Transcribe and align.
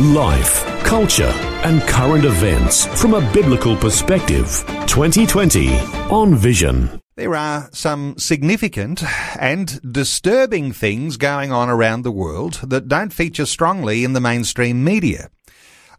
Life, 0.00 0.64
culture, 0.84 1.34
and 1.64 1.82
current 1.82 2.24
events 2.24 2.86
from 3.02 3.14
a 3.14 3.32
biblical 3.32 3.74
perspective. 3.74 4.64
2020 4.86 5.76
on 6.08 6.36
Vision. 6.36 7.00
There 7.16 7.34
are 7.34 7.68
some 7.72 8.16
significant 8.16 9.02
and 9.40 9.80
disturbing 9.92 10.70
things 10.70 11.16
going 11.16 11.50
on 11.50 11.68
around 11.68 12.02
the 12.02 12.12
world 12.12 12.60
that 12.62 12.86
don't 12.86 13.12
feature 13.12 13.44
strongly 13.44 14.04
in 14.04 14.12
the 14.12 14.20
mainstream 14.20 14.84
media. 14.84 15.30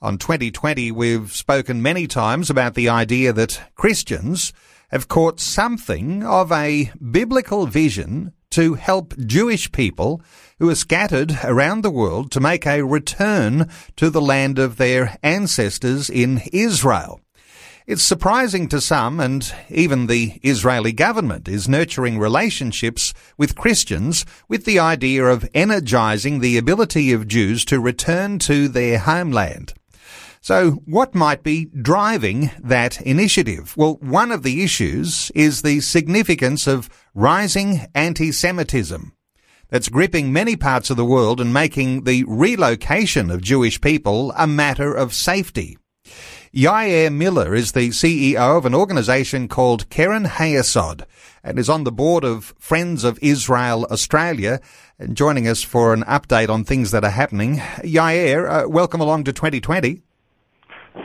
On 0.02 0.18
2020, 0.18 0.94
we've 0.94 1.34
spoken 1.34 1.82
many 1.82 2.08
times 2.08 2.50
about 2.50 2.76
the 2.76 2.88
idea 2.88 3.34
that 3.34 3.70
Christians 3.76 4.54
have 4.92 5.10
caught 5.10 5.42
something 5.42 6.24
of 6.24 6.54
a 6.54 6.90
biblical 7.12 7.66
vision 7.66 8.32
to 8.52 8.76
help 8.76 9.18
Jewish 9.18 9.72
people 9.72 10.22
who 10.60 10.70
are 10.70 10.76
scattered 10.76 11.38
around 11.44 11.82
the 11.82 11.92
world 11.92 12.32
to 12.32 12.40
make 12.40 12.66
a 12.66 12.84
return 12.84 13.70
to 13.96 14.10
the 14.10 14.22
land 14.22 14.60
of 14.60 14.78
their 14.78 15.18
ancestors 15.24 16.10
in 16.10 16.42
Israel. 16.52 17.22
It's 17.88 18.04
surprising 18.04 18.68
to 18.68 18.82
some, 18.82 19.20
and 19.20 19.52
even 19.70 20.06
the 20.06 20.40
Israeli 20.44 20.92
government 20.92 21.48
is 21.48 21.68
nurturing 21.68 22.20
relationships 22.20 23.16
with 23.36 23.56
Christians 23.56 24.28
with 24.48 24.66
the 24.66 24.78
idea 24.78 25.26
of 25.26 25.50
energizing 25.56 26.40
the 26.40 26.60
ability 26.60 27.12
of 27.12 27.28
Jews 27.28 27.66
to 27.66 27.80
return 27.80 28.38
to 28.40 28.68
their 28.68 29.00
homeland. 29.00 29.74
So 30.42 30.72
what 30.86 31.14
might 31.14 31.44
be 31.44 31.66
driving 31.66 32.52
that 32.60 33.02
initiative? 33.02 33.76
Well, 33.76 33.98
one 34.00 34.32
of 34.32 34.44
the 34.44 34.64
issues 34.64 35.32
is 35.36 35.62
the 35.62 35.82
significance 35.82 36.66
of 36.66 36.90
rising 37.14 37.88
anti-Semitism 37.94 39.14
that's 39.68 39.90
gripping 39.90 40.32
many 40.32 40.56
parts 40.56 40.90
of 40.90 40.98
the 40.98 41.06
world 41.06 41.42
and 41.42 41.54
making 41.54 42.06
the 42.06 42.24
relocation 42.28 43.30
of 43.30 43.42
Jewish 43.42 43.82
people 43.82 44.34
a 44.38 44.48
matter 44.48 44.94
of 44.94 45.14
safety. 45.14 45.78
Yair 46.56 47.14
Miller 47.14 47.54
is 47.54 47.74
the 47.74 47.90
CEO 47.90 48.58
of 48.58 48.66
an 48.66 48.74
organization 48.74 49.48
called 49.48 49.88
Keren 49.90 50.26
Hayesod 50.26 51.06
and 51.44 51.60
is 51.60 51.70
on 51.70 51.84
the 51.84 51.92
board 51.92 52.24
of 52.24 52.56
Friends 52.58 53.04
of 53.04 53.20
Israel 53.22 53.86
Australia 53.92 54.60
and 54.98 55.16
joining 55.16 55.48
us 55.48 55.62
for 55.62 55.94
an 55.94 56.04
update 56.06 56.50
on 56.50 56.64
things 56.64 56.90
that 56.90 57.04
are 57.04 57.12
happening. 57.12 57.58
Yair, 57.84 58.50
uh, 58.50 58.68
welcome 58.68 59.02
along 59.02 59.26
to 59.26 59.34
2020. 59.34 60.02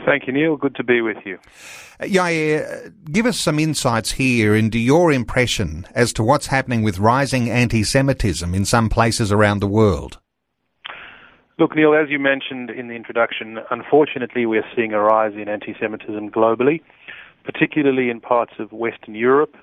Thank 0.05 0.27
you, 0.27 0.33
Neil. 0.33 0.57
Good 0.57 0.75
to 0.75 0.83
be 0.83 1.01
with 1.01 1.17
you. 1.25 1.39
Uh, 1.99 2.05
Yair, 2.05 2.93
give 3.11 3.25
us 3.25 3.39
some 3.39 3.59
insights 3.59 4.11
here 4.11 4.55
into 4.55 4.79
your 4.79 5.11
impression 5.11 5.87
as 5.95 6.13
to 6.13 6.23
what's 6.23 6.47
happening 6.47 6.83
with 6.83 6.99
rising 6.99 7.49
anti-Semitism 7.49 8.53
in 8.53 8.65
some 8.65 8.89
places 8.89 9.31
around 9.31 9.59
the 9.59 9.67
world. 9.67 10.19
Look, 11.57 11.75
Neil, 11.75 11.93
as 11.93 12.09
you 12.09 12.19
mentioned 12.19 12.69
in 12.69 12.89
the 12.89 12.95
introduction, 12.95 13.59
unfortunately 13.71 14.45
we're 14.45 14.65
seeing 14.75 14.91
a 14.91 14.99
rise 14.99 15.33
in 15.35 15.47
anti-Semitism 15.47 16.31
globally, 16.31 16.81
particularly 17.45 18.09
in 18.09 18.19
parts 18.19 18.53
of 18.59 18.73
Western 18.73 19.15
Europe. 19.15 19.55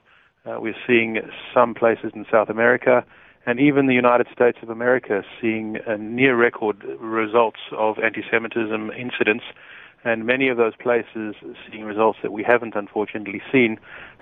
Uh, 0.46 0.56
we're 0.58 0.74
seeing 0.86 1.18
some 1.52 1.74
places 1.74 2.12
in 2.14 2.24
South 2.32 2.48
America, 2.48 3.04
and 3.44 3.60
even 3.60 3.86
the 3.86 3.94
United 3.94 4.26
States 4.32 4.58
of 4.62 4.70
America 4.70 5.22
seeing 5.40 5.78
near 5.98 6.34
record 6.34 6.82
results 6.98 7.60
of 7.76 7.98
anti-Semitism 7.98 8.90
incidents, 8.98 9.44
and 10.04 10.26
many 10.26 10.48
of 10.48 10.56
those 10.56 10.74
places 10.76 11.34
seeing 11.70 11.84
results 11.84 12.18
that 12.22 12.32
we 12.32 12.42
haven't 12.42 12.74
unfortunately 12.74 13.42
seen 13.50 13.78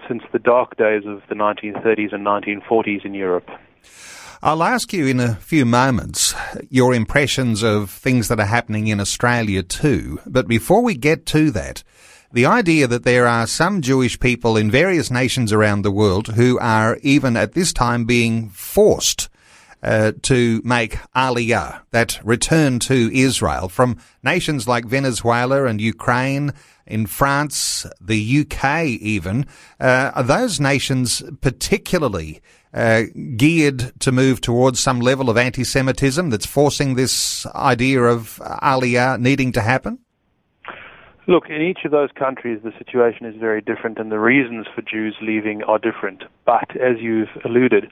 since 0.06 0.22
the 0.32 0.38
dark 0.38 0.76
days 0.76 1.04
of 1.06 1.22
the 1.28 1.34
1930s 1.34 2.12
and 2.12 2.26
1940s 2.26 3.04
in 3.04 3.14
Europe. 3.14 3.48
I'll 4.42 4.62
ask 4.62 4.92
you 4.92 5.06
in 5.06 5.20
a 5.20 5.34
few 5.36 5.66
moments 5.66 6.34
your 6.70 6.94
impressions 6.94 7.62
of 7.62 7.90
things 7.90 8.28
that 8.28 8.40
are 8.40 8.46
happening 8.46 8.86
in 8.86 9.00
Australia 9.00 9.62
too. 9.62 10.20
But 10.26 10.48
before 10.48 10.82
we 10.82 10.94
get 10.94 11.26
to 11.26 11.50
that, 11.50 11.82
the 12.32 12.46
idea 12.46 12.86
that 12.86 13.04
there 13.04 13.26
are 13.26 13.46
some 13.46 13.82
Jewish 13.82 14.20
people 14.20 14.56
in 14.56 14.70
various 14.70 15.10
nations 15.10 15.52
around 15.52 15.82
the 15.82 15.90
world 15.90 16.28
who 16.28 16.58
are 16.60 16.96
even 17.02 17.36
at 17.36 17.54
this 17.54 17.72
time 17.72 18.04
being 18.04 18.50
forced 18.50 19.28
uh, 19.82 20.12
to 20.22 20.60
make 20.64 20.98
aliyah, 21.14 21.80
that 21.90 22.20
return 22.24 22.78
to 22.80 23.10
Israel 23.12 23.68
from 23.68 23.98
nations 24.22 24.68
like 24.68 24.84
Venezuela 24.84 25.64
and 25.64 25.80
Ukraine, 25.80 26.52
in 26.90 27.06
France, 27.06 27.86
the 28.00 28.40
UK 28.40 28.84
even, 28.84 29.46
uh, 29.78 30.22
those 30.22 30.58
nations 30.60 31.22
particularly 31.40 32.40
uh, 32.74 33.02
geared 33.36 33.92
to 34.00 34.12
move 34.12 34.40
towards 34.40 34.80
some 34.80 35.00
level 35.00 35.30
of 35.30 35.36
anti-Semitism 35.36 36.30
that's 36.30 36.46
forcing 36.46 36.94
this 36.94 37.46
idea 37.46 38.02
of 38.02 38.40
Aliyah 38.62 39.20
needing 39.20 39.52
to 39.52 39.60
happen? 39.60 39.98
Look, 41.26 41.48
in 41.48 41.62
each 41.62 41.84
of 41.84 41.92
those 41.92 42.10
countries, 42.16 42.60
the 42.64 42.72
situation 42.76 43.24
is 43.24 43.36
very 43.36 43.60
different, 43.60 43.98
and 43.98 44.10
the 44.10 44.18
reasons 44.18 44.66
for 44.74 44.82
Jews 44.82 45.14
leaving 45.22 45.62
are 45.62 45.78
different. 45.78 46.24
But 46.44 46.76
as 46.76 46.96
you've 46.98 47.28
alluded, 47.44 47.90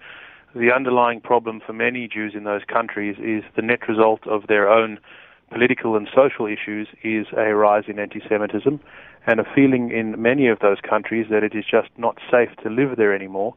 the 0.55 0.73
underlying 0.75 1.21
problem 1.21 1.61
for 1.65 1.73
many 1.73 2.09
Jews 2.09 2.33
in 2.35 2.45
those 2.45 2.63
countries 2.65 3.17
is 3.19 3.45
the 3.57 3.63
net 3.63 3.89
result 3.89 4.27
of 4.27 4.47
their 4.47 4.69
own 4.69 4.99
political 5.51 5.97
and 5.97 6.09
social 6.15 6.47
issues 6.47 6.89
is 7.03 7.27
a 7.37 7.55
rise 7.55 7.85
in 7.89 7.99
anti-Semitism 7.99 8.81
and 9.27 9.41
a 9.41 9.45
feeling 9.55 9.91
in 9.91 10.21
many 10.21 10.49
of 10.49 10.59
those 10.61 10.79
countries 10.81 11.27
that 11.31 11.43
it 11.43 11.55
is 11.55 11.65
just 11.71 11.89
not 11.97 12.19
safe 12.31 12.51
to 12.63 12.71
live 12.71 12.97
there 12.97 13.15
anymore 13.15 13.55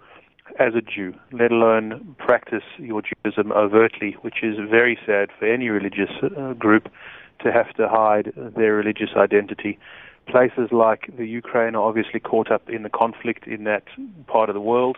as 0.60 0.74
a 0.76 0.82
Jew, 0.82 1.14
let 1.32 1.52
alone 1.52 2.16
practice 2.18 2.64
your 2.78 3.02
Judaism 3.02 3.52
overtly, 3.52 4.18
which 4.22 4.44
is 4.44 4.58
very 4.70 4.98
sad 5.06 5.30
for 5.38 5.46
any 5.46 5.70
religious 5.70 6.10
uh, 6.38 6.54
group 6.54 6.90
to 7.44 7.52
have 7.52 7.74
to 7.76 7.88
hide 7.88 8.34
their 8.36 8.74
religious 8.74 9.12
identity. 9.16 9.80
Places 10.28 10.70
like 10.72 11.10
the 11.18 11.26
Ukraine 11.26 11.76
are 11.76 11.84
obviously 11.84 12.20
caught 12.20 12.52
up 12.52 12.70
in 12.70 12.84
the 12.84 12.90
conflict 12.90 13.48
in 13.48 13.64
that 13.64 13.84
part 14.28 14.50
of 14.50 14.54
the 14.54 14.62
world. 14.62 14.98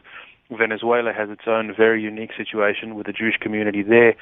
Venezuela 0.52 1.14
has 1.14 1.30
its 1.30 1.44
own 1.48 1.74
very 1.76 2.02
unique 2.02 2.32
situation 2.38 2.96
with 2.96 3.08
the 3.08 3.14
Jewish 3.14 3.38
community 3.38 3.82
there, 3.82 4.16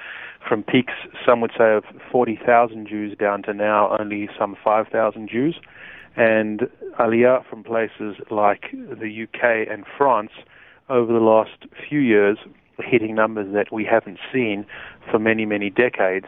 from 0.48 0.64
peaks, 0.64 0.94
some 1.26 1.42
would 1.42 1.52
say, 1.58 1.74
of 1.74 1.84
40,000 2.12 2.88
Jews 2.88 3.18
down 3.18 3.44
to 3.44 3.54
now 3.54 3.96
only 4.00 4.30
some 4.38 4.56
5,000 4.64 5.30
Jews. 5.30 5.56
And 6.16 6.62
Aliyah 7.00 7.46
from 7.50 7.64
places 7.64 8.18
like 8.30 8.72
the 8.72 9.24
UK 9.24 9.68
and 9.72 9.86
France 9.98 10.32
over 10.90 11.12
the 11.12 11.20
last 11.20 11.66
few 11.88 12.00
years 12.00 12.38
hitting 12.80 13.16
numbers 13.16 13.54
that 13.54 13.72
we 13.72 13.86
haven't 13.86 14.20
seen 14.34 14.66
for 15.10 15.20
many, 15.20 15.46
many 15.46 15.70
decades. 15.70 16.26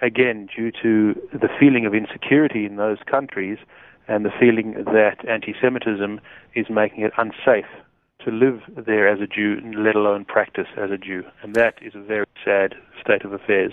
Again, 0.00 0.48
due 0.54 0.72
to 0.82 1.14
the 1.32 1.48
feeling 1.60 1.86
of 1.86 1.94
insecurity 1.94 2.66
in 2.66 2.76
those 2.76 2.98
countries 3.06 3.58
and 4.08 4.24
the 4.24 4.32
feeling 4.38 4.72
that 4.84 5.26
anti 5.28 5.54
Semitism 5.60 6.20
is 6.54 6.66
making 6.68 7.04
it 7.04 7.12
unsafe 7.16 7.70
to 8.24 8.30
live 8.30 8.60
there 8.86 9.08
as 9.08 9.20
a 9.20 9.26
Jew, 9.26 9.60
let 9.76 9.94
alone 9.94 10.24
practice 10.24 10.68
as 10.76 10.90
a 10.90 10.98
Jew. 10.98 11.24
And 11.42 11.54
that 11.54 11.74
is 11.82 11.94
a 11.94 12.00
very 12.00 12.26
sad 12.44 12.74
state 13.00 13.24
of 13.24 13.32
affairs. 13.32 13.72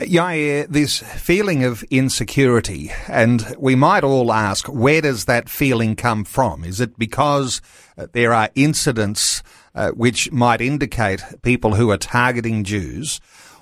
Yeah, 0.00 0.64
this 0.68 1.00
feeling 1.00 1.64
of 1.64 1.82
insecurity, 1.84 2.90
and 3.08 3.54
we 3.58 3.74
might 3.74 4.02
all 4.02 4.32
ask, 4.32 4.66
where 4.66 5.00
does 5.00 5.26
that 5.26 5.48
feeling 5.48 5.94
come 5.94 6.24
from? 6.24 6.64
Is 6.64 6.80
it 6.80 6.98
because 6.98 7.60
uh, 7.96 8.06
there 8.12 8.32
are 8.32 8.48
incidents 8.54 9.42
uh, 9.74 9.90
which 9.90 10.32
might 10.32 10.60
indicate 10.60 11.22
people 11.42 11.74
who 11.74 11.90
are 11.90 11.98
targeting 11.98 12.64
Jews? 12.64 13.20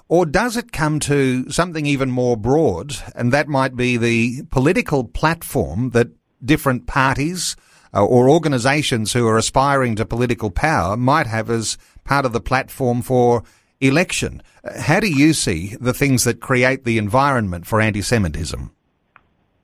Or 0.09 0.25
does 0.25 0.57
it 0.57 0.73
come 0.73 1.01
to 1.01 1.51
something 1.51 1.87
even 1.87 2.11
more 2.11 2.37
broad, 2.37 2.97
and 3.15 3.33
that 3.33 3.49
might 3.49 3.77
be 3.77 3.97
the 3.97 4.43
political 4.51 5.05
platform 5.05 5.91
that 5.91 6.09
different 6.45 6.87
parties 6.87 7.57
uh, 7.95 8.05
or 8.05 8.29
organisations 8.29 9.13
who 9.13 9.27
are 9.27 9.39
aspiring 9.39 9.97
to 9.97 10.05
political 10.05 10.51
power 10.51 10.97
might 10.97 11.27
have 11.27 11.51
as 11.51 11.79
part 12.05 12.25
of 12.25 12.33
the 12.33 12.41
platform 12.41 13.03
for 13.03 13.43
election? 13.81 14.43
How 14.79 15.01
do 15.01 15.11
you 15.11 15.33
see 15.33 15.77
the 15.81 15.93
things 15.93 16.25
that 16.25 16.41
create 16.41 16.85
the 16.85 16.99
environment 16.99 17.67
for 17.67 17.81
anti-Semitism? 17.81 18.71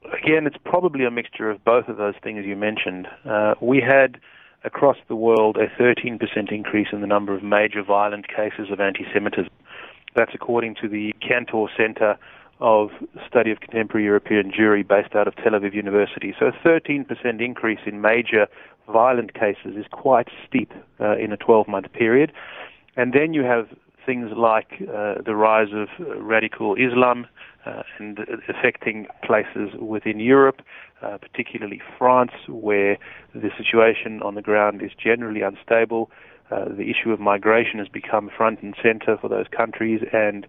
Again, 0.04 0.46
it's 0.46 0.56
probably 0.64 1.04
a 1.04 1.10
mixture 1.10 1.50
of 1.50 1.64
both 1.64 1.88
of 1.88 1.96
those 1.96 2.14
things 2.22 2.44
you 2.44 2.56
mentioned. 2.56 3.06
Uh, 3.24 3.54
we 3.60 3.80
had 3.80 4.18
across 4.64 4.96
the 5.06 5.16
world 5.16 5.56
a 5.56 5.68
13% 5.80 6.18
increase 6.50 6.88
in 6.92 7.00
the 7.00 7.06
number 7.06 7.34
of 7.34 7.42
major 7.42 7.82
violent 7.82 8.26
cases 8.28 8.70
of 8.72 8.80
anti-Semitism. 8.80 9.50
That's 10.16 10.32
according 10.34 10.74
to 10.82 10.88
the 10.88 11.14
Kantor 11.26 11.68
Center 11.76 12.18
of 12.60 12.90
study 13.26 13.50
of 13.50 13.60
contemporary 13.60 14.04
European 14.04 14.50
Jewry 14.50 14.86
based 14.86 15.14
out 15.14 15.28
of 15.28 15.36
Tel 15.36 15.52
Aviv 15.52 15.74
University. 15.74 16.34
So 16.38 16.46
a 16.46 16.52
13% 16.68 17.06
increase 17.40 17.80
in 17.86 18.00
major 18.00 18.46
violent 18.86 19.34
cases 19.34 19.76
is 19.76 19.86
quite 19.92 20.28
steep 20.46 20.72
uh, 21.00 21.16
in 21.16 21.32
a 21.32 21.36
12-month 21.36 21.92
period. 21.92 22.32
And 22.96 23.12
then 23.12 23.32
you 23.32 23.42
have 23.42 23.68
things 24.04 24.30
like 24.34 24.82
uh, 24.82 25.16
the 25.24 25.36
rise 25.36 25.68
of 25.72 25.88
radical 26.20 26.74
Islam 26.74 27.26
uh, 27.66 27.82
and 27.98 28.18
affecting 28.48 29.06
places 29.22 29.78
within 29.78 30.18
Europe, 30.18 30.62
uh, 31.02 31.18
particularly 31.18 31.82
France, 31.98 32.32
where 32.48 32.96
the 33.34 33.50
situation 33.56 34.22
on 34.22 34.34
the 34.34 34.42
ground 34.42 34.82
is 34.82 34.90
generally 34.98 35.42
unstable. 35.42 36.10
Uh, 36.50 36.64
the 36.64 36.90
issue 36.90 37.12
of 37.12 37.20
migration 37.20 37.78
has 37.78 37.88
become 37.88 38.30
front 38.34 38.62
and 38.62 38.74
center 38.82 39.18
for 39.20 39.28
those 39.28 39.46
countries, 39.54 40.00
and 40.12 40.46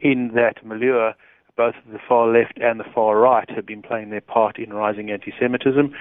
in 0.00 0.32
that 0.34 0.64
milieu, 0.64 1.12
both 1.56 1.74
the 1.90 1.98
far 2.06 2.28
left 2.28 2.58
and 2.58 2.78
the 2.78 2.84
far 2.94 3.18
right 3.18 3.48
have 3.50 3.66
been 3.66 3.82
playing 3.82 4.10
their 4.10 4.20
part 4.20 4.58
in 4.58 4.72
rising 4.72 5.10
anti-Semitism, 5.10 5.94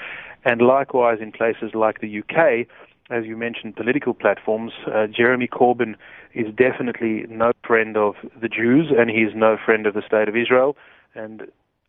and 0.43 0.61
likewise 0.61 1.19
in 1.21 1.31
places 1.31 1.71
like 1.73 2.01
the 2.01 2.19
UK, 2.19 2.67
as 3.09 3.25
you 3.25 3.37
mentioned, 3.37 3.75
political 3.75 4.13
platforms. 4.13 4.71
Uh, 4.87 5.07
Jeremy 5.07 5.47
Corbyn 5.47 5.95
is 6.33 6.47
definitely 6.55 7.25
no 7.29 7.51
friend 7.65 7.97
of 7.97 8.15
the 8.39 8.49
Jews, 8.49 8.91
and 8.95 9.09
he 9.09 9.17
is 9.17 9.33
no 9.35 9.57
friend 9.63 9.85
of 9.85 9.93
the 9.93 10.01
State 10.05 10.27
of 10.27 10.35
Israel. 10.35 10.75
And 11.13 11.43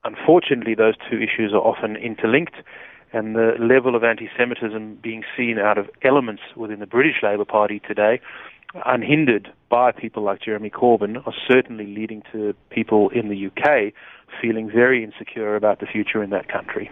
unfortunately, 0.05 0.75
those 0.75 0.95
two 1.11 1.17
issues 1.17 1.53
are 1.53 1.61
often 1.61 1.97
interlinked. 1.97 2.57
And 3.13 3.35
the 3.35 3.55
level 3.59 3.95
of 3.95 4.05
anti 4.05 4.29
Semitism 4.37 4.99
being 5.03 5.23
seen 5.37 5.59
out 5.59 5.79
of 5.79 5.89
elements 6.03 6.43
within 6.55 6.81
the 6.81 6.87
British 6.87 7.23
Labour 7.23 7.45
Party 7.45 7.81
today, 7.81 8.21
unhindered 8.85 9.53
by 9.69 9.93
people 9.93 10.23
like 10.23 10.43
Jeremy 10.43 10.71
Corbyn, 10.71 11.27
are 11.27 11.35
certainly 11.49 11.87
leading 11.87 12.23
to 12.33 12.55
people 12.71 13.09
in 13.11 13.29
the 13.29 13.47
UK 13.47 13.93
feeling 14.41 14.71
very 14.71 15.03
insecure 15.03 15.57
about 15.57 15.81
the 15.81 15.87
future 15.87 16.23
in 16.23 16.31
that 16.31 16.49
country. 16.49 16.91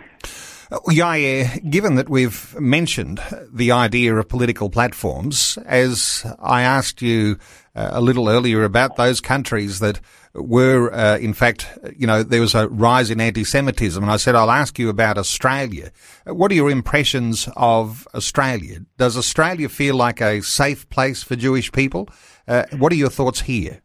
Uh, 0.71 0.79
Yair, 0.89 1.71
given 1.71 1.97
that 1.97 2.09
we've 2.09 2.59
mentioned 2.59 3.21
the 3.53 3.71
idea 3.73 4.15
of 4.15 4.29
political 4.29 4.71
platforms, 4.71 5.59
as 5.67 6.25
I 6.41 6.63
asked 6.63 7.03
you 7.03 7.39
uh, 7.75 7.91
a 7.93 8.01
little 8.01 8.29
earlier 8.29 8.65
about 8.65 8.97
those 8.97 9.21
countries 9.21 9.81
that 9.81 10.01
were, 10.35 10.93
uh, 10.93 11.19
in 11.19 11.33
fact, 11.35 11.69
you 11.97 12.07
know, 12.07 12.23
there 12.23 12.41
was 12.41 12.55
a 12.55 12.69
rise 12.69 13.11
in 13.11 13.21
anti-Semitism, 13.21 14.03
and 14.03 14.11
I 14.11 14.17
said 14.17 14.35
I'll 14.35 14.51
ask 14.51 14.79
you 14.79 14.89
about 14.89 15.19
Australia. 15.19 15.93
Uh, 16.27 16.35
what 16.35 16.51
are 16.51 16.55
your 16.55 16.71
impressions 16.71 17.49
of 17.57 18.09
Australia? 18.15 18.81
Does 18.97 19.17
Australia 19.17 19.69
feel 19.69 19.95
like 19.97 20.21
a 20.21 20.41
safe 20.43 20.89
place 20.89 21.23
for 21.23 21.37
Jewish 21.37 21.71
people? 21.73 22.09
Uh, 22.49 22.65
what 22.77 22.93
are 22.93 22.97
your 22.97 23.11
thoughts 23.11 23.43
here? 23.43 23.81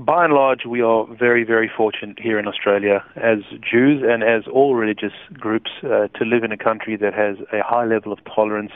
By 0.00 0.24
and 0.24 0.32
large, 0.32 0.64
we 0.64 0.80
are 0.80 1.06
very, 1.06 1.44
very 1.44 1.70
fortunate 1.74 2.18
here 2.18 2.38
in 2.38 2.48
Australia 2.48 3.04
as 3.16 3.38
Jews 3.60 4.02
and 4.06 4.22
as 4.22 4.44
all 4.50 4.74
religious 4.74 5.12
groups 5.34 5.70
uh, 5.82 6.08
to 6.08 6.24
live 6.24 6.42
in 6.42 6.52
a 6.52 6.56
country 6.56 6.96
that 6.96 7.12
has 7.12 7.36
a 7.52 7.62
high 7.62 7.84
level 7.84 8.10
of 8.10 8.18
tolerance, 8.24 8.72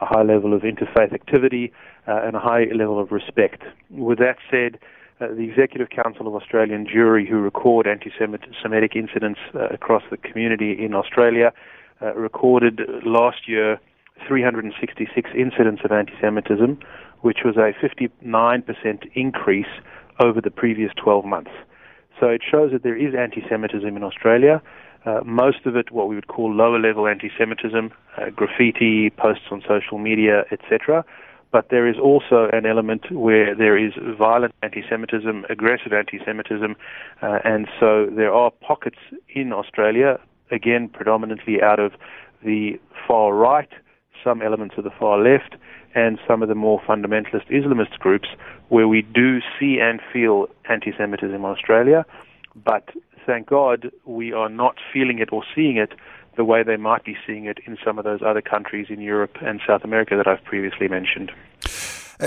a 0.00 0.06
high 0.06 0.22
level 0.22 0.52
of 0.52 0.62
interfaith 0.62 1.12
activity, 1.12 1.72
uh, 2.08 2.22
and 2.24 2.34
a 2.34 2.40
high 2.40 2.64
level 2.74 2.98
of 2.98 3.12
respect. 3.12 3.62
With 3.90 4.18
that 4.18 4.36
said, 4.50 4.80
uh, 5.20 5.28
the 5.28 5.48
Executive 5.48 5.90
Council 5.90 6.26
of 6.26 6.34
Australian 6.34 6.86
Jewry, 6.86 7.28
who 7.28 7.38
record 7.38 7.86
anti-Semitic 7.86 8.96
incidents 8.96 9.38
uh, 9.54 9.68
across 9.68 10.02
the 10.10 10.16
community 10.16 10.72
in 10.84 10.92
Australia, 10.92 11.52
uh, 12.02 12.14
recorded 12.14 12.80
last 13.04 13.46
year 13.46 13.78
366 14.26 15.30
incidents 15.36 15.82
of 15.84 15.92
anti-Semitism, 15.92 16.80
which 17.20 17.38
was 17.44 17.56
a 17.56 17.72
59% 17.80 19.10
increase 19.14 19.66
over 20.20 20.40
the 20.40 20.50
previous 20.50 20.92
12 21.02 21.24
months. 21.24 21.50
So 22.20 22.28
it 22.28 22.42
shows 22.48 22.72
that 22.72 22.82
there 22.82 22.96
is 22.96 23.14
anti-Semitism 23.14 23.96
in 23.96 24.02
Australia. 24.02 24.62
Uh, 25.04 25.20
most 25.24 25.66
of 25.66 25.76
it, 25.76 25.90
what 25.90 26.08
we 26.08 26.14
would 26.14 26.28
call 26.28 26.52
lower-level 26.52 27.06
anti-Semitism, 27.06 27.92
uh, 28.16 28.30
graffiti, 28.30 29.10
posts 29.10 29.44
on 29.50 29.62
social 29.66 29.98
media, 29.98 30.44
etc. 30.50 31.04
But 31.50 31.68
there 31.70 31.86
is 31.88 31.96
also 31.98 32.48
an 32.52 32.66
element 32.66 33.10
where 33.10 33.54
there 33.54 33.76
is 33.76 33.92
violent 34.18 34.54
anti-Semitism, 34.62 35.44
aggressive 35.50 35.92
anti-Semitism, 35.92 36.76
uh, 37.22 37.38
and 37.44 37.68
so 37.78 38.06
there 38.06 38.32
are 38.32 38.50
pockets 38.50 38.98
in 39.28 39.52
Australia, 39.52 40.18
again 40.50 40.88
predominantly 40.88 41.62
out 41.62 41.80
of 41.80 41.92
the 42.42 42.78
far 43.06 43.34
right, 43.34 43.70
some 44.22 44.40
elements 44.40 44.76
of 44.78 44.84
the 44.84 44.90
far 44.90 45.18
left, 45.18 45.56
and 45.94 46.18
some 46.26 46.42
of 46.42 46.48
the 46.48 46.54
more 46.54 46.80
fundamentalist 46.80 47.48
Islamist 47.50 47.98
groups 47.98 48.28
where 48.68 48.88
we 48.88 49.02
do 49.02 49.40
see 49.58 49.78
and 49.80 50.00
feel 50.12 50.48
anti 50.68 50.92
Semitism 50.96 51.34
in 51.34 51.44
Australia, 51.44 52.04
but 52.56 52.88
thank 53.26 53.46
God 53.46 53.90
we 54.04 54.32
are 54.32 54.48
not 54.48 54.76
feeling 54.92 55.18
it 55.18 55.32
or 55.32 55.42
seeing 55.54 55.76
it 55.76 55.92
the 56.36 56.44
way 56.44 56.62
they 56.62 56.76
might 56.76 57.04
be 57.04 57.16
seeing 57.26 57.46
it 57.46 57.58
in 57.66 57.78
some 57.84 57.98
of 57.98 58.04
those 58.04 58.20
other 58.22 58.42
countries 58.42 58.86
in 58.90 59.00
Europe 59.00 59.36
and 59.40 59.60
South 59.66 59.84
America 59.84 60.16
that 60.16 60.26
I've 60.26 60.42
previously 60.44 60.88
mentioned. 60.88 61.30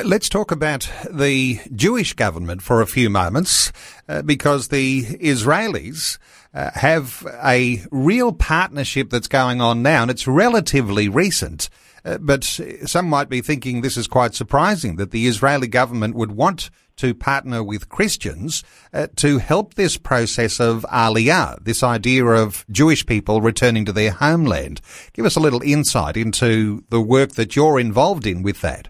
Let's 0.04 0.30
talk 0.30 0.52
about 0.52 0.90
the 1.10 1.60
Jewish 1.74 2.14
government 2.14 2.62
for 2.62 2.82
a 2.82 2.88
few 2.88 3.10
moments, 3.10 3.72
uh, 4.08 4.22
because 4.22 4.68
the 4.68 5.04
Israelis 5.04 6.20
uh, 6.54 6.72
have 6.76 7.26
a 7.44 7.82
real 7.90 8.32
partnership 8.32 9.10
that's 9.10 9.28
going 9.28 9.60
on 9.60 9.82
now, 9.82 10.04
and 10.04 10.12
it's 10.12 10.28
relatively 10.28 11.10
recent. 11.10 11.70
Uh, 12.06 12.18
but 12.20 12.44
some 12.44 13.10
might 13.10 13.28
be 13.28 13.42
thinking 13.42 13.82
this 13.82 13.98
is 13.98 14.08
quite 14.08 14.36
surprising 14.36 14.98
that 14.98 15.12
the 15.12 15.26
Israeli 15.26 15.68
government 15.68 16.16
would 16.16 16.32
want 16.32 16.70
to 16.98 17.16
partner 17.16 17.64
with 17.64 17.90
Christians 17.90 18.64
uh, 18.94 19.08
to 19.16 19.40
help 19.40 19.74
this 19.74 19.98
process 19.98 20.60
of 20.60 20.86
Aliyah, 20.92 21.64
this 21.64 21.82
idea 21.82 22.26
of 22.26 22.66
Jewish 22.70 23.06
people 23.06 23.42
returning 23.42 23.86
to 23.86 23.94
their 23.94 24.12
homeland. 24.12 24.80
Give 25.14 25.26
us 25.26 25.36
a 25.36 25.42
little 25.42 25.62
insight 25.64 26.18
into 26.18 26.84
the 26.90 27.02
work 27.02 27.32
that 27.32 27.56
you're 27.56 27.80
involved 27.80 28.28
in 28.28 28.44
with 28.44 28.62
that. 28.62 28.90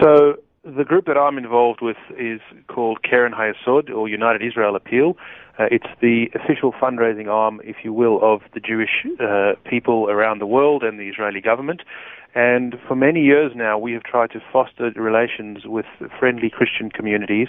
So, 0.00 0.36
the 0.64 0.84
group 0.84 1.06
that 1.06 1.16
I'm 1.16 1.38
involved 1.38 1.80
with 1.80 1.96
is 2.18 2.40
called 2.68 3.02
Keren 3.02 3.32
Hayesod, 3.32 3.90
or 3.90 4.08
United 4.08 4.42
Israel 4.46 4.76
Appeal. 4.76 5.16
Uh, 5.58 5.64
it's 5.70 5.86
the 6.00 6.26
official 6.34 6.72
fundraising 6.72 7.26
arm, 7.26 7.60
if 7.64 7.76
you 7.82 7.92
will, 7.92 8.20
of 8.22 8.42
the 8.54 8.60
Jewish 8.60 9.06
uh, 9.18 9.54
people 9.68 10.08
around 10.08 10.40
the 10.40 10.46
world 10.46 10.82
and 10.82 10.98
the 10.98 11.08
Israeli 11.08 11.40
government. 11.40 11.82
And 12.34 12.76
for 12.86 12.94
many 12.94 13.20
years 13.22 13.52
now, 13.56 13.78
we 13.78 13.92
have 13.92 14.02
tried 14.02 14.30
to 14.32 14.40
foster 14.52 14.92
relations 14.94 15.64
with 15.64 15.86
friendly 16.18 16.50
Christian 16.50 16.90
communities 16.90 17.48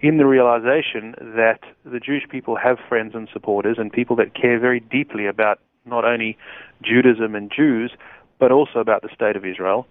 in 0.00 0.16
the 0.16 0.26
realization 0.26 1.14
that 1.18 1.60
the 1.84 2.00
Jewish 2.00 2.24
people 2.28 2.56
have 2.56 2.78
friends 2.88 3.14
and 3.14 3.28
supporters 3.32 3.76
and 3.78 3.92
people 3.92 4.16
that 4.16 4.34
care 4.34 4.58
very 4.58 4.80
deeply 4.80 5.26
about 5.26 5.60
not 5.84 6.04
only 6.04 6.36
Judaism 6.82 7.34
and 7.34 7.52
Jews, 7.54 7.92
but 8.38 8.50
also 8.50 8.80
about 8.80 9.02
the 9.02 9.10
state 9.14 9.36
of 9.36 9.44
Israel. 9.44 9.86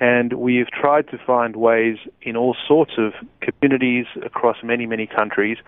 And 0.00 0.32
we've 0.32 0.70
tried 0.70 1.08
to 1.08 1.18
find 1.18 1.56
ways 1.56 1.98
in 2.22 2.34
all 2.34 2.56
sorts 2.66 2.92
of 2.96 3.12
communities 3.40 4.06
across 4.24 4.56
many, 4.64 4.86
many 4.86 5.06
countries 5.06 5.58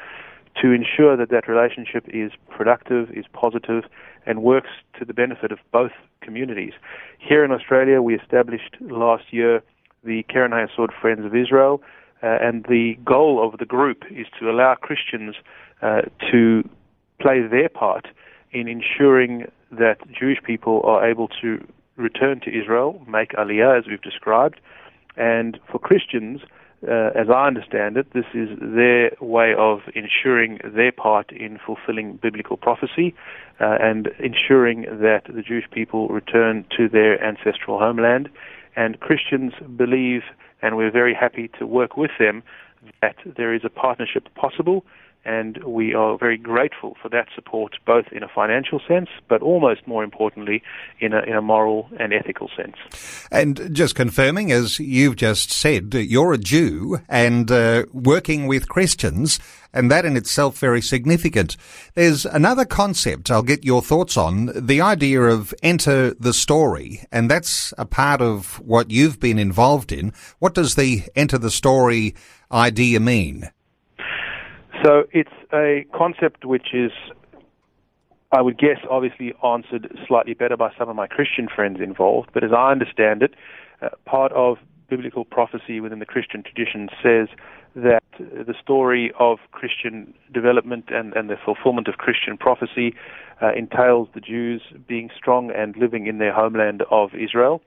to 0.60 0.72
ensure 0.72 1.16
that 1.16 1.30
that 1.30 1.48
relationship 1.48 2.04
is 2.08 2.32
productive, 2.50 3.10
is 3.10 3.26
positive, 3.32 3.84
and 4.26 4.42
works 4.42 4.70
to 4.98 5.04
the 5.04 5.14
benefit 5.14 5.52
of 5.52 5.58
both 5.70 5.92
communities. 6.20 6.72
Here 7.18 7.44
in 7.44 7.52
Australia, 7.52 8.00
we 8.00 8.14
established 8.14 8.76
last 8.80 9.24
year 9.32 9.62
the 10.04 10.22
Keren 10.24 10.52
Hayesod 10.52 10.90
Friends 11.00 11.24
of 11.24 11.34
Israel, 11.34 11.82
uh, 12.22 12.38
and 12.40 12.64
the 12.64 12.94
goal 13.04 13.46
of 13.46 13.58
the 13.58 13.64
group 13.64 14.04
is 14.10 14.26
to 14.38 14.50
allow 14.50 14.74
Christians 14.74 15.36
uh, 15.82 16.02
to 16.30 16.68
play 17.20 17.46
their 17.46 17.68
part 17.68 18.08
in 18.52 18.68
ensuring 18.68 19.50
that 19.70 19.98
Jewish 20.12 20.38
people 20.42 20.82
are 20.84 21.08
able 21.08 21.28
to 21.40 21.66
return 21.96 22.40
to 22.40 22.50
Israel, 22.50 23.02
make 23.06 23.32
aliyah 23.32 23.78
as 23.78 23.84
we've 23.86 24.02
described, 24.02 24.60
and 25.16 25.58
for 25.70 25.78
Christians 25.78 26.40
uh, 26.88 27.10
as 27.14 27.28
I 27.30 27.46
understand 27.46 27.96
it, 27.96 28.12
this 28.12 28.24
is 28.34 28.48
their 28.60 29.12
way 29.20 29.54
of 29.56 29.82
ensuring 29.94 30.58
their 30.64 30.90
part 30.90 31.30
in 31.30 31.58
fulfilling 31.64 32.18
biblical 32.20 32.56
prophecy 32.56 33.14
uh, 33.60 33.76
and 33.80 34.08
ensuring 34.18 34.82
that 34.90 35.22
the 35.32 35.42
Jewish 35.42 35.70
people 35.70 36.08
return 36.08 36.64
to 36.76 36.88
their 36.88 37.22
ancestral 37.22 37.78
homeland. 37.78 38.28
And 38.74 38.98
Christians 38.98 39.52
believe, 39.76 40.22
and 40.60 40.76
we're 40.76 40.90
very 40.90 41.14
happy 41.14 41.50
to 41.58 41.66
work 41.66 41.96
with 41.96 42.10
them, 42.18 42.42
that 43.00 43.16
there 43.36 43.54
is 43.54 43.62
a 43.64 43.70
partnership 43.70 44.34
possible 44.34 44.84
and 45.24 45.62
we 45.64 45.94
are 45.94 46.18
very 46.18 46.36
grateful 46.36 46.96
for 47.00 47.08
that 47.10 47.28
support, 47.34 47.76
both 47.86 48.06
in 48.12 48.22
a 48.22 48.28
financial 48.28 48.80
sense, 48.88 49.08
but 49.28 49.42
almost 49.42 49.86
more 49.86 50.02
importantly, 50.02 50.62
in 50.98 51.12
a, 51.12 51.20
in 51.22 51.34
a 51.34 51.42
moral 51.42 51.88
and 51.98 52.12
ethical 52.12 52.50
sense. 52.56 52.76
And 53.30 53.74
just 53.74 53.94
confirming, 53.94 54.50
as 54.50 54.78
you've 54.80 55.16
just 55.16 55.50
said, 55.50 55.94
you're 55.94 56.32
a 56.32 56.38
Jew 56.38 56.98
and 57.08 57.50
uh, 57.50 57.84
working 57.92 58.46
with 58.46 58.68
Christians, 58.68 59.38
and 59.72 59.90
that 59.90 60.04
in 60.04 60.16
itself 60.16 60.58
very 60.58 60.82
significant. 60.82 61.56
There's 61.94 62.26
another 62.26 62.64
concept 62.64 63.30
I'll 63.30 63.42
get 63.42 63.64
your 63.64 63.82
thoughts 63.82 64.16
on, 64.16 64.50
the 64.54 64.80
idea 64.80 65.22
of 65.22 65.54
enter 65.62 66.14
the 66.14 66.32
story, 66.34 67.06
and 67.12 67.30
that's 67.30 67.72
a 67.78 67.86
part 67.86 68.20
of 68.20 68.58
what 68.60 68.90
you've 68.90 69.20
been 69.20 69.38
involved 69.38 69.92
in. 69.92 70.12
What 70.40 70.54
does 70.54 70.74
the 70.74 71.04
enter 71.14 71.38
the 71.38 71.50
story 71.50 72.14
idea 72.50 73.00
mean? 73.00 73.50
So 74.82 75.04
it's 75.12 75.30
a 75.52 75.86
concept 75.94 76.44
which 76.44 76.74
is, 76.74 76.90
I 78.32 78.40
would 78.40 78.58
guess, 78.58 78.78
obviously 78.90 79.32
answered 79.44 79.96
slightly 80.08 80.34
better 80.34 80.56
by 80.56 80.70
some 80.76 80.88
of 80.88 80.96
my 80.96 81.06
Christian 81.06 81.48
friends 81.54 81.80
involved. 81.80 82.30
But 82.34 82.42
as 82.42 82.50
I 82.56 82.72
understand 82.72 83.22
it, 83.22 83.34
uh, 83.80 83.90
part 84.06 84.32
of 84.32 84.58
biblical 84.88 85.24
prophecy 85.24 85.80
within 85.80 86.00
the 86.00 86.06
Christian 86.06 86.42
tradition 86.42 86.88
says 87.02 87.28
that 87.74 88.02
the 88.18 88.54
story 88.62 89.12
of 89.18 89.38
Christian 89.52 90.12
development 90.32 90.86
and, 90.88 91.14
and 91.14 91.30
the 91.30 91.36
fulfillment 91.42 91.88
of 91.88 91.96
Christian 91.96 92.36
prophecy 92.36 92.94
uh, 93.40 93.52
entails 93.54 94.08
the 94.14 94.20
Jews 94.20 94.62
being 94.86 95.08
strong 95.16 95.50
and 95.50 95.76
living 95.76 96.06
in 96.06 96.18
their 96.18 96.34
homeland 96.34 96.82
of 96.90 97.14
Israel. 97.14 97.62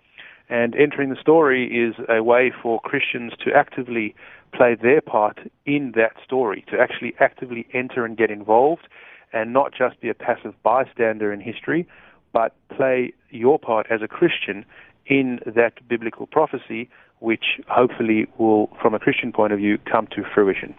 And 0.49 0.75
entering 0.75 1.09
the 1.09 1.19
story 1.19 1.65
is 1.65 1.95
a 2.07 2.21
way 2.21 2.51
for 2.61 2.79
Christians 2.81 3.33
to 3.43 3.51
actively 3.53 4.15
play 4.53 4.75
their 4.75 5.01
part 5.01 5.39
in 5.65 5.93
that 5.95 6.13
story, 6.23 6.63
to 6.71 6.79
actually 6.79 7.15
actively 7.19 7.67
enter 7.73 8.05
and 8.05 8.15
get 8.15 8.31
involved, 8.31 8.87
and 9.33 9.51
not 9.51 9.73
just 9.77 9.99
be 9.99 10.09
a 10.09 10.13
passive 10.13 10.53
bystander 10.63 11.33
in 11.33 11.41
history, 11.41 11.87
but 12.31 12.53
play 12.69 13.13
your 13.31 13.57
part 13.57 13.87
as 13.89 14.01
a 14.01 14.07
Christian 14.07 14.65
in 15.07 15.39
that 15.45 15.73
biblical 15.87 16.25
prophecy 16.27 16.89
which 17.19 17.59
hopefully 17.67 18.27
will, 18.37 18.69
from 18.81 18.93
a 18.93 18.99
Christian 18.99 19.31
point 19.31 19.53
of 19.53 19.59
view, 19.59 19.77
come 19.89 20.07
to 20.07 20.23
fruition. 20.33 20.75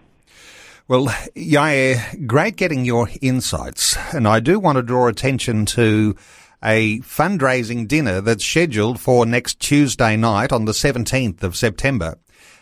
Well, 0.87 1.07
Yair, 1.35 2.25
great 2.27 2.55
getting 2.55 2.85
your 2.85 3.09
insights. 3.21 3.97
And 4.13 4.27
I 4.27 4.39
do 4.39 4.59
want 4.59 4.77
to 4.77 4.81
draw 4.81 5.07
attention 5.07 5.65
to 5.67 6.15
a 6.63 6.99
fundraising 6.99 7.87
dinner 7.87 8.21
that's 8.21 8.43
scheduled 8.43 8.99
for 8.99 9.25
next 9.25 9.59
Tuesday 9.59 10.15
night 10.15 10.51
on 10.51 10.65
the 10.65 10.71
17th 10.71 11.43
of 11.43 11.55
September 11.55 12.17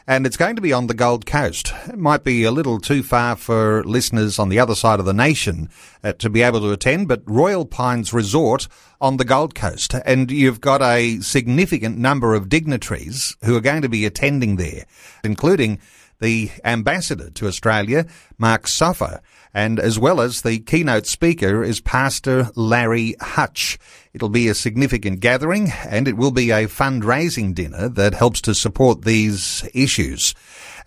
and 0.07 0.25
it's 0.25 0.37
going 0.37 0.55
to 0.55 0.61
be 0.61 0.73
on 0.73 0.87
the 0.87 0.93
Gold 0.93 1.25
Coast. 1.25 1.73
It 1.87 1.97
might 1.97 2.23
be 2.23 2.43
a 2.43 2.51
little 2.51 2.79
too 2.79 3.01
far 3.01 3.35
for 3.35 3.83
listeners 3.83 4.37
on 4.37 4.49
the 4.49 4.59
other 4.59 4.75
side 4.75 4.99
of 4.99 5.05
the 5.05 5.13
nation 5.13 5.69
uh, 6.03 6.13
to 6.13 6.29
be 6.29 6.43
able 6.43 6.59
to 6.61 6.71
attend, 6.71 7.07
but 7.07 7.23
Royal 7.25 7.65
Pines 7.65 8.13
Resort 8.13 8.67
on 9.01 9.17
the 9.17 9.25
Gold 9.25 9.55
Coast, 9.55 9.93
and 10.05 10.29
you've 10.29 10.61
got 10.61 10.81
a 10.81 11.19
significant 11.21 11.97
number 11.97 12.35
of 12.35 12.49
dignitaries 12.49 13.35
who 13.43 13.55
are 13.55 13.61
going 13.61 13.81
to 13.81 13.89
be 13.89 14.05
attending 14.05 14.57
there, 14.57 14.85
including 15.23 15.79
the 16.19 16.49
ambassador 16.63 17.29
to 17.31 17.47
Australia, 17.47 18.05
Mark 18.37 18.65
Sofer, 18.65 19.19
and 19.55 19.79
as 19.79 19.97
well 19.97 20.19
as 20.19 20.41
the 20.41 20.59
keynote 20.59 21.07
speaker 21.07 21.63
is 21.63 21.79
Pastor 21.79 22.49
Larry 22.55 23.15
Huch. 23.21 23.79
It'll 24.13 24.27
be 24.27 24.49
a 24.49 24.53
significant 24.53 25.21
gathering 25.21 25.71
and 25.87 26.09
it 26.09 26.17
will 26.17 26.31
be 26.31 26.51
a 26.51 26.67
fundraising 26.67 27.55
dinner 27.55 27.87
that 27.87 28.13
helps 28.13 28.41
to 28.41 28.53
support 28.53 29.03
these 29.03 29.65
issues. 29.73 30.35